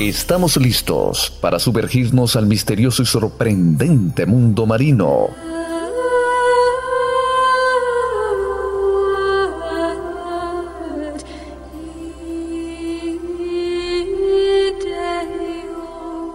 Estamos 0.00 0.56
listos 0.56 1.32
para 1.40 1.58
sumergirnos 1.58 2.36
al 2.36 2.46
misterioso 2.46 3.02
y 3.02 3.06
sorprendente 3.06 4.26
mundo 4.26 4.64
marino. 4.64 5.30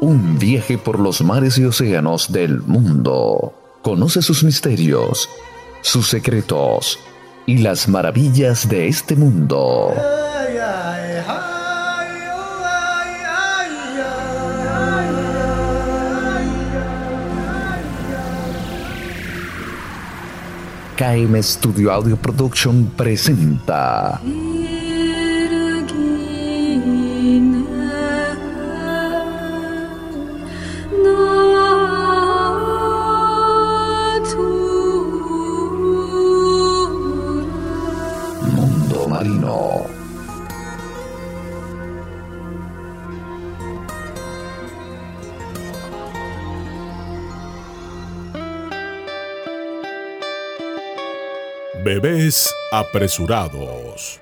Un 0.00 0.38
viaje 0.40 0.76
por 0.76 0.98
los 0.98 1.22
mares 1.22 1.56
y 1.58 1.64
océanos 1.64 2.32
del 2.32 2.62
mundo. 2.62 3.54
Conoce 3.82 4.22
sus 4.22 4.42
misterios, 4.42 5.28
sus 5.82 6.08
secretos 6.08 6.98
y 7.46 7.58
las 7.58 7.86
maravillas 7.86 8.68
de 8.68 8.88
este 8.88 9.14
mundo. 9.14 9.94
KM 21.02 21.36
Studio 21.40 21.90
Audio 21.90 22.16
Production 22.16 22.92
presenta. 22.94 24.20
Mundo 38.54 39.08
Marino. 39.08 40.01
Bebés 52.00 52.56
apresurados. 52.70 54.18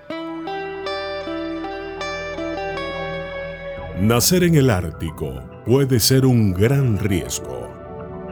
Nacer 4.00 4.42
en 4.42 4.56
el 4.56 4.70
Ártico 4.70 5.40
puede 5.64 6.00
ser 6.00 6.26
un 6.26 6.52
gran 6.52 6.98
riesgo 6.98 7.70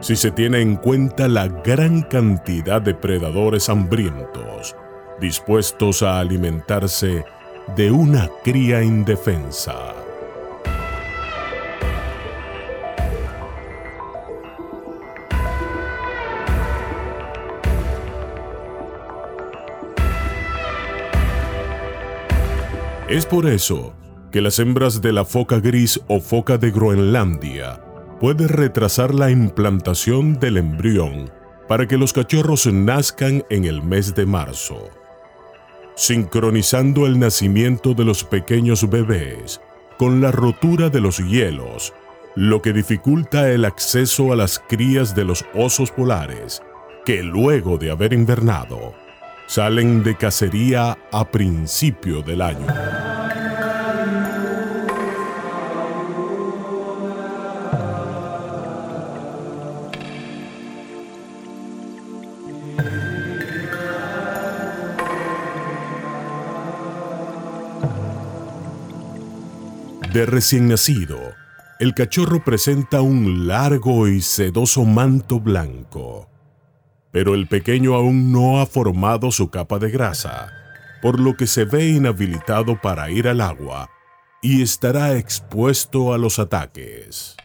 si 0.01 0.17
se 0.17 0.31
tiene 0.31 0.59
en 0.59 0.75
cuenta 0.75 1.29
la 1.29 1.47
gran 1.47 2.01
cantidad 2.01 2.81
de 2.81 2.93
predadores 2.93 3.69
hambrientos 3.69 4.75
dispuestos 5.21 6.03
a 6.03 6.19
alimentarse 6.19 7.23
de 7.77 7.91
una 7.91 8.29
cría 8.43 8.83
indefensa. 8.83 9.93
Es 23.09 23.25
por 23.25 23.47
eso 23.47 23.95
que 24.31 24.39
las 24.39 24.59
hembras 24.59 25.01
de 25.01 25.11
la 25.11 25.25
foca 25.25 25.59
gris 25.59 25.99
o 26.07 26.19
foca 26.19 26.59
de 26.59 26.69
Groenlandia 26.69 27.81
pueden 28.19 28.49
retrasar 28.49 29.15
la 29.15 29.31
implantación 29.31 30.35
del 30.35 30.57
embrión 30.57 31.31
para 31.67 31.87
que 31.87 31.97
los 31.97 32.13
cachorros 32.13 32.67
nazcan 32.67 33.43
en 33.49 33.65
el 33.65 33.81
mes 33.81 34.13
de 34.13 34.27
marzo, 34.27 34.91
sincronizando 35.95 37.07
el 37.07 37.17
nacimiento 37.17 37.95
de 37.95 38.05
los 38.05 38.23
pequeños 38.23 38.87
bebés 38.87 39.59
con 39.97 40.21
la 40.21 40.31
rotura 40.31 40.89
de 40.89 41.01
los 41.01 41.17
hielos, 41.17 41.95
lo 42.35 42.61
que 42.61 42.73
dificulta 42.73 43.49
el 43.49 43.65
acceso 43.65 44.31
a 44.33 44.35
las 44.35 44.59
crías 44.59 45.15
de 45.15 45.25
los 45.25 45.45
osos 45.55 45.89
polares, 45.89 46.61
que 47.05 47.23
luego 47.23 47.79
de 47.79 47.89
haber 47.89 48.13
invernado, 48.13 48.93
salen 49.49 50.03
de 50.03 50.15
cacería 50.15 50.95
a 51.11 51.25
principio 51.25 52.21
del 52.21 52.43
año. 52.43 52.67
De 70.13 70.25
recién 70.25 70.67
nacido, 70.67 71.19
el 71.79 71.93
cachorro 71.93 72.43
presenta 72.43 73.01
un 73.01 73.47
largo 73.47 74.07
y 74.07 74.21
sedoso 74.21 74.83
manto 74.85 75.39
blanco 75.39 76.29
pero 77.11 77.33
el 77.33 77.47
pequeño 77.47 77.95
aún 77.95 78.31
no 78.31 78.59
ha 78.59 78.65
formado 78.65 79.31
su 79.31 79.49
capa 79.49 79.79
de 79.79 79.89
grasa, 79.89 80.51
por 81.01 81.19
lo 81.19 81.35
que 81.35 81.47
se 81.47 81.65
ve 81.65 81.89
inhabilitado 81.89 82.79
para 82.79 83.09
ir 83.09 83.27
al 83.27 83.41
agua 83.41 83.89
y 84.41 84.61
estará 84.61 85.17
expuesto 85.17 86.13
a 86.13 86.17
los 86.17 86.39
ataques. 86.39 87.35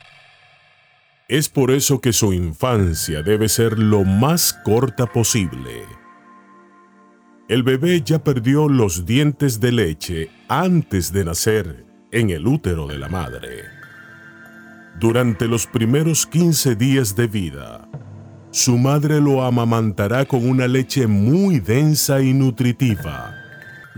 Es 1.28 1.48
por 1.48 1.70
eso 1.70 2.02
que 2.02 2.12
su 2.12 2.34
infancia 2.34 3.22
debe 3.22 3.48
ser 3.48 3.78
lo 3.78 4.04
más 4.04 4.52
corta 4.62 5.06
posible. 5.06 5.86
El 7.48 7.62
bebé 7.62 8.02
ya 8.02 8.22
perdió 8.22 8.68
los 8.68 9.06
dientes 9.06 9.58
de 9.58 9.72
leche 9.72 10.30
antes 10.48 11.12
de 11.14 11.24
nacer 11.24 11.86
en 12.12 12.28
el 12.28 12.46
útero 12.46 12.86
de 12.86 12.98
la 12.98 13.08
madre. 13.08 13.64
Durante 15.00 15.48
los 15.48 15.66
primeros 15.66 16.26
15 16.26 16.76
días 16.76 17.16
de 17.16 17.26
vida, 17.26 17.88
su 18.50 18.76
madre 18.76 19.18
lo 19.20 19.44
amamantará 19.44 20.26
con 20.26 20.46
una 20.46 20.68
leche 20.68 21.06
muy 21.06 21.58
densa 21.58 22.20
y 22.20 22.34
nutritiva, 22.34 23.34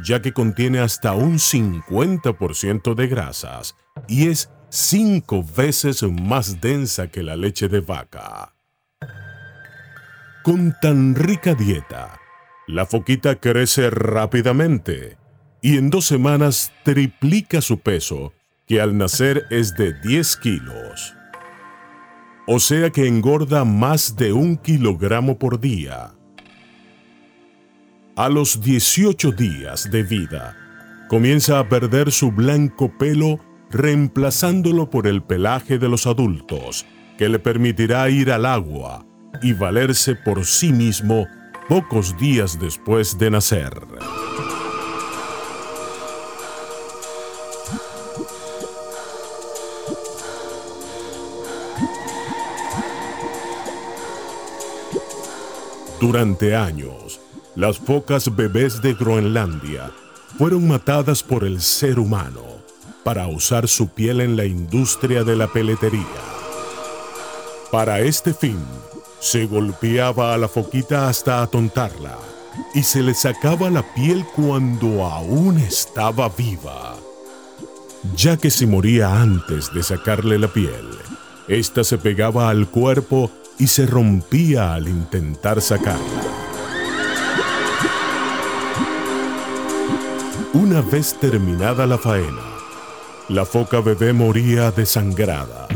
ya 0.04 0.22
que 0.22 0.32
contiene 0.32 0.78
hasta 0.78 1.12
un 1.12 1.38
50% 1.38 2.94
de 2.94 3.06
grasas 3.08 3.74
y 4.08 4.28
es 4.28 4.48
cinco 4.68 5.44
veces 5.56 6.02
más 6.02 6.60
densa 6.60 7.08
que 7.08 7.22
la 7.22 7.36
leche 7.36 7.68
de 7.68 7.80
vaca. 7.80 8.54
Con 10.42 10.74
tan 10.80 11.14
rica 11.14 11.54
dieta, 11.54 12.20
la 12.66 12.86
foquita 12.86 13.36
crece 13.36 13.90
rápidamente 13.90 15.18
y 15.62 15.78
en 15.78 15.90
dos 15.90 16.04
semanas 16.04 16.72
triplica 16.84 17.60
su 17.60 17.80
peso, 17.80 18.32
que 18.66 18.80
al 18.80 18.96
nacer 18.96 19.46
es 19.50 19.76
de 19.76 19.92
10 19.92 20.36
kilos 20.36 21.16
o 22.46 22.60
sea 22.60 22.90
que 22.90 23.08
engorda 23.08 23.64
más 23.64 24.16
de 24.16 24.32
un 24.32 24.56
kilogramo 24.56 25.38
por 25.38 25.60
día. 25.60 26.12
A 28.14 28.28
los 28.28 28.62
18 28.62 29.32
días 29.32 29.90
de 29.90 30.04
vida, 30.04 30.56
comienza 31.08 31.58
a 31.58 31.68
perder 31.68 32.12
su 32.12 32.30
blanco 32.30 32.96
pelo 32.96 33.40
reemplazándolo 33.70 34.90
por 34.90 35.06
el 35.06 35.22
pelaje 35.22 35.78
de 35.78 35.88
los 35.88 36.06
adultos, 36.06 36.86
que 37.18 37.28
le 37.28 37.38
permitirá 37.38 38.08
ir 38.10 38.30
al 38.30 38.46
agua 38.46 39.04
y 39.42 39.52
valerse 39.52 40.14
por 40.14 40.44
sí 40.44 40.72
mismo 40.72 41.26
pocos 41.68 42.16
días 42.18 42.58
después 42.60 43.18
de 43.18 43.30
nacer. 43.30 43.72
Durante 56.00 56.54
años, 56.54 57.20
las 57.56 57.78
focas 57.78 58.36
bebés 58.36 58.82
de 58.82 58.94
Groenlandia 58.94 59.90
fueron 60.38 60.68
matadas 60.68 61.22
por 61.22 61.42
el 61.42 61.60
ser 61.60 61.98
humano 61.98 62.55
para 63.06 63.28
usar 63.28 63.68
su 63.68 63.86
piel 63.86 64.20
en 64.20 64.36
la 64.36 64.46
industria 64.46 65.22
de 65.22 65.36
la 65.36 65.46
peletería. 65.46 66.02
Para 67.70 68.00
este 68.00 68.34
fin, 68.34 68.58
se 69.20 69.46
golpeaba 69.46 70.34
a 70.34 70.38
la 70.38 70.48
foquita 70.48 71.08
hasta 71.08 71.40
atontarla 71.40 72.18
y 72.74 72.82
se 72.82 73.04
le 73.04 73.14
sacaba 73.14 73.70
la 73.70 73.84
piel 73.94 74.26
cuando 74.34 75.04
aún 75.04 75.56
estaba 75.60 76.28
viva. 76.30 76.96
Ya 78.16 78.36
que 78.36 78.50
si 78.50 78.66
moría 78.66 79.22
antes 79.22 79.72
de 79.72 79.84
sacarle 79.84 80.36
la 80.36 80.48
piel, 80.48 80.90
ésta 81.46 81.84
se 81.84 81.98
pegaba 81.98 82.50
al 82.50 82.66
cuerpo 82.66 83.30
y 83.56 83.68
se 83.68 83.86
rompía 83.86 84.74
al 84.74 84.88
intentar 84.88 85.62
sacarla. 85.62 86.22
Una 90.54 90.80
vez 90.80 91.14
terminada 91.20 91.86
la 91.86 91.98
faena, 91.98 92.56
la 93.28 93.44
foca 93.44 93.80
bebé 93.80 94.12
moría 94.12 94.70
desangrada. 94.70 95.66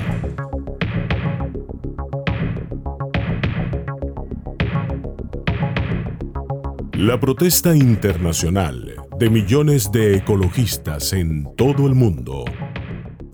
La 6.95 7.19
protesta 7.19 7.75
internacional 7.75 8.95
de 9.19 9.31
millones 9.31 9.91
de 9.91 10.17
ecologistas 10.17 11.13
en 11.13 11.49
todo 11.57 11.89
el 11.89 11.95
mundo 11.95 12.45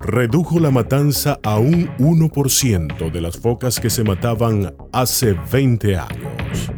redujo 0.01 0.61
la 0.61 0.71
matanza 0.71 1.39
a 1.43 1.59
un 1.59 1.89
1% 1.99 3.11
de 3.11 3.21
las 3.21 3.37
focas 3.37 3.79
que 3.79 3.91
se 3.91 4.03
mataban 4.03 4.75
hace 4.93 5.37
20 5.53 5.97
años. 5.97 6.73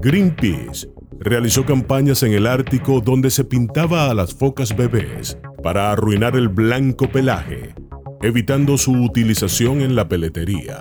Greenpeace 0.00 0.88
realizó 1.18 1.64
campañas 1.64 2.22
en 2.22 2.34
el 2.34 2.46
Ártico 2.46 3.00
donde 3.00 3.30
se 3.30 3.44
pintaba 3.44 4.10
a 4.10 4.14
las 4.14 4.34
focas 4.34 4.76
bebés 4.76 5.38
para 5.62 5.92
arruinar 5.92 6.36
el 6.36 6.48
blanco 6.48 7.08
pelaje, 7.08 7.74
evitando 8.20 8.76
su 8.76 8.92
utilización 8.92 9.80
en 9.80 9.94
la 9.94 10.08
peletería. 10.08 10.80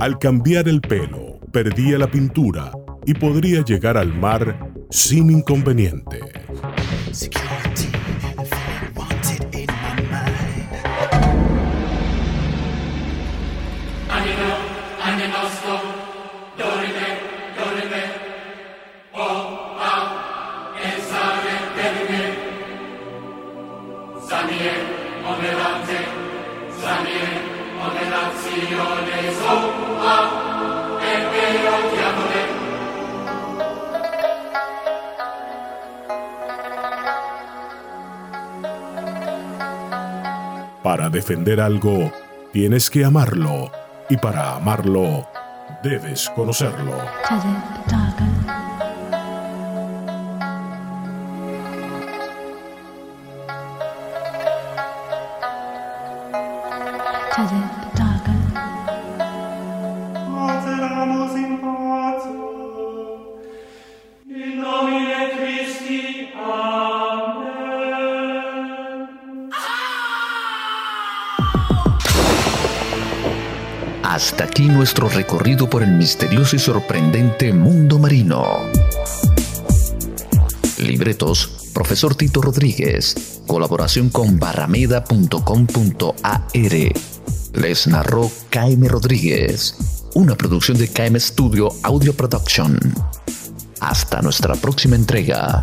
Al 0.00 0.18
cambiar 0.18 0.68
el 0.68 0.80
pelo, 0.80 1.38
perdía 1.52 1.98
la 1.98 2.10
pintura 2.10 2.72
y 3.06 3.14
podría 3.14 3.62
llegar 3.62 3.96
al 3.96 4.12
mar 4.12 4.70
sin 4.90 5.30
inconveniente. 5.30 6.20
Para 40.90 41.08
defender 41.08 41.60
algo, 41.60 42.12
tienes 42.52 42.90
que 42.90 43.04
amarlo. 43.04 43.70
Y 44.08 44.16
para 44.16 44.56
amarlo, 44.56 45.24
debes 45.84 46.28
conocerlo. 46.30 46.96
Hasta 74.10 74.42
aquí 74.42 74.64
nuestro 74.64 75.08
recorrido 75.08 75.70
por 75.70 75.84
el 75.84 75.92
misterioso 75.92 76.56
y 76.56 76.58
sorprendente 76.58 77.52
mundo 77.52 78.00
marino. 78.00 78.58
Libretos, 80.78 81.70
profesor 81.72 82.16
Tito 82.16 82.42
Rodríguez. 82.42 83.42
Colaboración 83.46 84.10
con 84.10 84.40
barrameda.com.ar. 84.40 86.42
Les 87.52 87.86
narró 87.86 88.28
Jaime 88.52 88.88
Rodríguez. 88.88 89.76
Una 90.14 90.34
producción 90.34 90.76
de 90.76 90.88
KM 90.88 91.20
Studio 91.20 91.68
Audio 91.84 92.12
Production. 92.12 92.80
Hasta 93.78 94.20
nuestra 94.22 94.56
próxima 94.56 94.96
entrega. 94.96 95.62